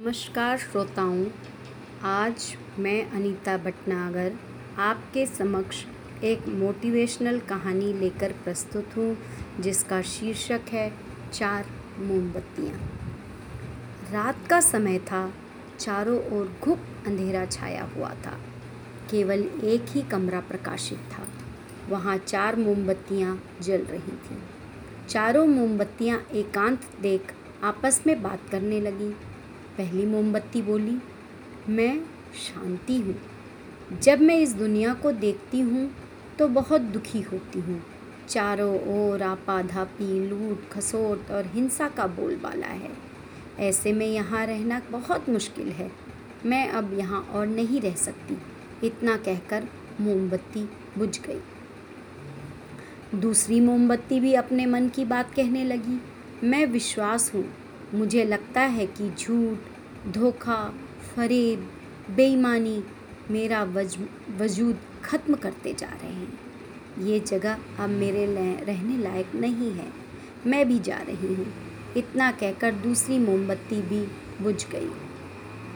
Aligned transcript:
नमस्कार 0.00 0.58
श्रोताओं, 0.58 1.24
आज 2.02 2.44
मैं 2.78 3.10
अनीता 3.10 3.56
भटनागर 3.56 4.36
आपके 4.78 5.24
समक्ष 5.26 5.82
एक 6.24 6.46
मोटिवेशनल 6.48 7.38
कहानी 7.40 7.92
लेकर 7.92 8.32
प्रस्तुत 8.44 8.96
हूँ, 8.96 9.16
जिसका 9.60 10.00
शीर्षक 10.02 10.60
है 10.68 10.88
चार 11.32 11.66
मोमबत्तियाँ। 11.98 12.78
रात 14.12 14.46
का 14.50 14.60
समय 14.60 14.98
था, 14.98 15.32
चारों 15.80 16.18
ओर 16.30 16.52
घुप 16.62 16.86
अंधेरा 17.06 17.44
छाया 17.46 17.84
हुआ 17.96 18.10
था। 18.26 18.38
केवल 19.10 19.44
एक 19.64 19.84
ही 19.88 20.02
कमरा 20.02 20.40
प्रकाशित 20.40 20.98
था, 20.98 21.26
वहाँ 21.88 22.18
चार 22.18 22.56
मोमबत्तियाँ 22.56 23.40
जल 23.62 23.82
रही 23.82 24.16
थीं। 24.20 24.42
चारों 25.08 25.46
मोमबत्तियाँ 25.46 26.26
एकांत 26.34 26.90
देख 27.00 27.34
आपस 27.62 28.02
में 28.06 28.22
बात 28.22 28.48
करने 28.50 28.80
लगीं। 28.80 29.12
पहली 29.80 30.04
मोमबत्ती 30.06 30.60
बोली, 30.62 30.96
मैं 31.68 32.00
शांति 32.36 32.96
हूँ। 32.96 33.14
जब 34.02 34.20
मैं 34.20 34.36
इस 34.38 34.52
दुनिया 34.54 34.92
को 34.94 35.12
देखती 35.12 35.60
हूँ 35.60 35.88
तो 36.38 36.48
बहुत 36.48 36.80
दुखी 36.80 37.20
होती 37.20 37.60
हूँ। 37.60 37.80
चारों 38.28 38.74
ओर 38.88 39.22
आपाधापी, 39.22 40.28
लूट, 40.28 40.68
खसोट 40.72 41.30
और 41.30 41.46
हिंसा 41.46 41.88
का 41.88 42.06
बोलबाला 42.06 42.66
है। 42.66 42.90
ऐसे 43.58 43.92
में 43.92 44.06
यहाँ 44.06 44.44
रहना 44.46 44.80
बहुत 44.90 45.28
मुश्किल 45.28 45.68
है। 45.68 45.90
मैं 46.46 46.68
अब 46.68 46.92
यहाँ 46.98 47.20
और 47.22 47.46
नहीं 47.46 47.80
रह 47.80 47.94
सकती। 47.94 48.36
इतना 48.86 49.16
कहकर 49.16 49.68
मोमबत्ती 50.00 50.68
बुझ 50.98 51.20
गई। 51.20 51.40
दूसरी 53.20 53.60
मोमबत्ती 53.60 54.20
भी 54.20 54.34
अपने 54.34 54.66
मन 54.66 54.88
की 54.88 55.04
बात 55.04 55.34
कहने 55.34 55.64
लगी, 55.64 56.00
मैं 56.44 56.64
विश्वास 56.66 57.32
हूँ। 57.34 57.44
मुझे 57.94 58.24
लगता 58.24 58.60
है 58.60 58.86
कि 58.86 59.10
झूठ, 59.10 59.58
धोखा, 60.12 60.74
फरेब, 61.16 61.70
बेईमानी 62.16 62.84
मेरा 63.30 63.64
वज, 63.64 63.98
वजूद 64.38 64.78
ख़त्म 65.04 65.34
करते 65.34 65.74
जा 65.74 65.86
रहे 65.86 66.12
हैं। 66.12 66.40
ये 67.04 67.20
जगह 67.20 67.58
अब 67.78 67.90
मेरे 67.90 68.26
रहने 68.64 68.98
लायक 68.98 69.34
नहीं 69.34 69.72
है। 69.72 69.92
मैं 70.46 70.68
भी 70.68 70.78
जा 70.78 70.96
रही 70.96 71.34
हूँ। 71.34 71.46
इतना 71.96 72.32
कहकर 72.32 72.72
दूसरी 72.72 73.18
मोमबत्ती 73.18 73.82
भी 73.82 74.00
बुझ 74.44 74.66
गई। 74.66 74.90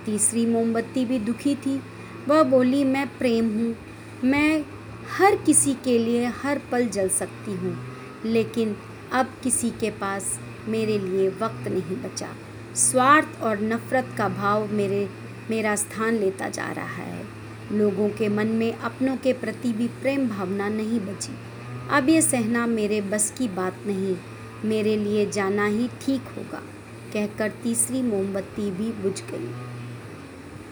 तीसरी 0.06 0.46
मोमबत्ती 0.46 1.04
भी 1.04 1.18
दुखी 1.18 1.54
थी। 1.54 1.80
वह 2.28 2.42
बोली, 2.42 2.84
मैं 2.84 3.06
प्रेम 3.18 3.54
हूँ। 3.54 3.76
मैं 4.24 4.64
हर 5.18 5.36
किसी 5.36 5.74
के 5.74 5.98
लिए 5.98 6.26
हर 6.26 6.60
पल 6.72 6.86
जल 6.86 7.08
सकती 7.08 7.54
हूँ। 7.54 7.78
लेकिन 8.24 8.76
अब 9.12 9.26
किसी 9.42 9.70
के 9.70 9.90
पास 9.90 10.40
मेरे 10.68 10.98
लिए 10.98 11.28
वक्त 11.28 11.68
नहीं 11.68 11.96
बचा। 11.96 12.28
स्वार्थ 12.74 13.42
और 13.42 13.60
नफ़रत 13.60 14.14
का 14.18 14.28
भाव 14.28 14.72
मेरे, 14.72 15.08
मेरा 15.50 15.76
स्थान 15.76 16.14
लेता 16.14 16.48
जा 16.48 16.72
रहा 16.72 17.02
है। 17.04 17.24
लोगों 17.72 18.08
के 18.08 18.28
मन 18.28 18.46
में 18.46 18.76
अपनों 18.76 19.16
के 19.16 19.32
प्रति 19.32 19.72
भी 19.72 19.88
प्रेम 19.88 20.28
भावना 20.28 20.68
नहीं 20.68 21.00
बची। 21.00 21.32
अब 21.90 22.08
ये 22.08 22.22
सहना 22.22 22.66
मेरे 22.66 23.00
बस 23.00 23.34
की 23.38 23.48
बात 23.48 23.76
नहीं, 23.86 24.16
मेरे 24.64 24.96
लिए 24.96 25.30
जाना 25.30 25.66
ही 25.66 25.88
ठीक 25.88 26.22
होगा। 26.36 26.62
कहकर 27.12 27.52
तीसरी 27.62 28.02
मोमबत्ती 28.02 28.70
भी 28.70 28.92
बुझ 28.92 29.20
गई। 29.20 29.54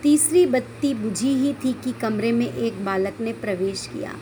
तीसरी 0.02 0.46
बत्ती 0.46 0.94
बुझी 0.94 1.34
ही 1.34 1.52
थी 1.52 1.72
कि 1.72 1.92
कमरे 1.92 2.32
में 2.32 2.54
एक 2.54 2.84
बालक 2.84 3.20
ने 3.20 3.32
प्रवेश 3.32 3.90
किया। 3.92 4.14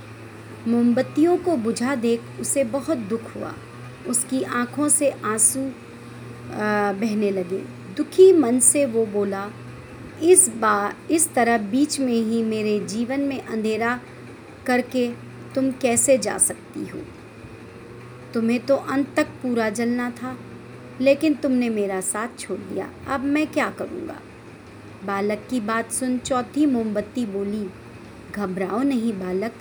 मोमबत्तियों 0.69 1.37
को 1.37 1.57
बुझा 1.57 1.95
देख 1.95 2.21
उसे 2.41 2.65
बहुत 2.65 2.99
दुख 2.99 3.37
हुआ। 3.37 3.55
उसकी 4.07 4.43
आँखों 4.43 4.89
से 4.89 5.11
आँसू 5.11 5.61
बहने 6.51 7.31
लगे। 7.31 7.59
दुखी 7.97 8.33
मन 8.33 8.59
से 8.61 8.85
वो 8.87 9.05
बोला, 9.07 9.51
इस 10.23 10.49
बार 10.57 10.97
इस 11.11 11.33
तरह 11.35 11.59
बीच 11.71 11.99
में 12.01 12.13
ही 12.13 12.43
मेरे 12.43 12.79
जीवन 12.87 13.21
में 13.21 13.41
अंधेरा 13.41 13.99
करके 14.67 15.09
तुम 15.55 15.71
कैसे 15.73 16.17
जा 16.19 16.37
सकती 16.39 16.87
हो? 16.87 17.01
तुम्हें 18.35 18.59
तो 18.67 18.77
अंत 18.77 19.15
तक 19.17 19.29
पूरा 19.43 19.69
जलना 19.71 20.11
था, 20.13 20.37
लेकिन 21.01 21.35
तुमने 21.35 21.69
मेरा 21.71 22.01
साथ 22.01 22.39
छोड़ 22.39 22.59
दिया। 22.59 22.91
अब 23.09 23.25
मैं 23.27 23.47
क्या 23.47 23.71
करूँगा? 23.71 24.21
बालक 25.05 25.47
की 25.51 25.61
बात 25.61 25.93
सुन 25.93 26.19
चौथी 26.19 26.67
मोमबत्ती 26.67 27.27
बोली, 27.27 27.67
घबराओ 28.33 28.83
नहीं 28.83 29.13
बालक, 29.13 29.53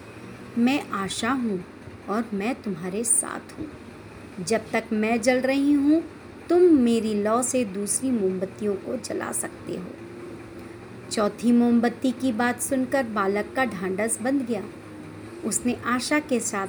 मैं 0.58 0.81
आशा 0.94 1.31
हूँ 1.34 1.64
और 2.09 2.30
मैं 2.34 2.53
तुम्हारे 2.56 3.03
साथ 3.03 3.58
हूँ। 3.59 3.68
जब 4.48 4.72
तक 4.72 4.84
मैं 4.92 5.22
जल 5.22 5.40
रही 5.40 5.72
हूँ, 5.72 6.04
तुम 6.50 6.62
मेरी 6.62 7.14
लौ 7.14 7.42
से 7.42 7.64
दूसरी 7.66 8.12
मोमबत्तियों 8.12 8.74
को 8.76 8.98
जला 8.98 9.32
सकते 9.32 9.78
हो। 9.78 9.88
चौथी 11.12 11.52
मोमबत्ती 11.52 12.12
की 12.12 12.32
बात 12.32 12.62
सुनकर 12.62 13.04
बालक 13.04 13.54
का 13.56 13.66
ढांढस 13.66 14.20
बंध 14.22 14.42
गया। 14.42 14.64
उसने 15.46 15.76
आशा 15.86 16.20
के 16.20 16.40
साथ 16.40 16.68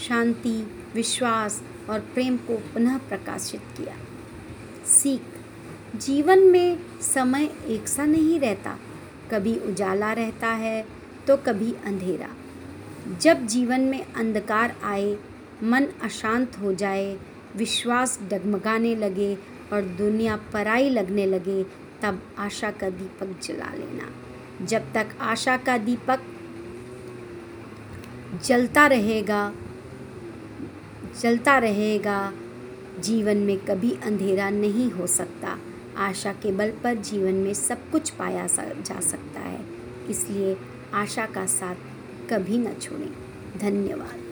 शांति, 0.00 0.56
विश्वास 0.94 1.62
और 1.90 2.00
प्रेम 2.00 2.36
को 2.36 2.56
पुनः 2.56 2.98
प्रकाशित 2.98 3.60
किया। 3.60 3.96
सीख, 4.86 5.20
जीवन 5.96 6.38
में 6.38 6.78
समय 7.02 7.50
एक 7.66 7.88
सा 7.88 8.04
नहीं 8.04 8.40
रहता। 8.40 8.78
कभी 9.30 9.56
उजाला 9.58 10.12
रहता 10.12 10.48
है 10.48 10.86
तो 11.26 11.36
कभी 11.36 11.74
अंधेरा। 11.84 12.28
जब 13.20 13.46
जीवन 13.46 13.80
में 13.80 14.12
अंधकार 14.12 14.74
आए 14.84 15.16
मन 15.62 15.86
अशांत 16.02 16.58
हो 16.58 16.74
जाए, 16.74 17.18
विश्वास 17.56 18.20
डगमगाने 18.30 18.94
लगे 18.96 19.38
और 19.72 19.82
दुनिया 19.82 20.36
पराई 20.36 20.90
लगने 20.90 21.26
लगे, 21.26 21.64
तब 22.02 22.22
आशा 22.38 22.70
का 22.70 22.90
दीपक 22.90 23.40
जला 23.42 23.74
लेना। 23.74 24.12
जब 24.66 24.92
तक 24.94 25.08
आशा 25.20 25.56
का 25.56 25.78
दीपक 25.78 26.20
जलता 28.44 28.86
रहेगा 28.86 29.52
जलता 31.20 31.58
रहेगा, 31.58 32.32
जीवन 33.00 33.36
में 33.36 33.58
कभी 33.58 33.98
अंधेरा 34.02 34.50
नहीं 34.50 34.90
हो 34.90 35.06
सकता। 35.06 35.58
आशा 35.96 36.32
के 36.32 36.52
बल 36.52 36.70
पर 36.70 36.94
जीवन 36.94 37.32
में 37.32 37.54
सब 37.54 37.90
कुछ 37.90 38.10
पाया 38.10 38.46
जा 38.80 39.00
सकता 39.00 39.40
है। 39.40 39.64
इसलिए 40.10 40.56
आशा 40.94 41.26
का 41.26 41.46
साथ 41.46 41.74
कभी 42.30 42.58
न 42.58 42.74
छोड़ें। 42.74 43.12
धन्यवाद। 43.58 44.29